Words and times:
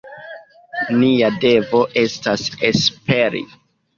Nia 1.01 1.27
devo 1.43 1.83
estas 2.03 2.47
esperi. 2.73 3.45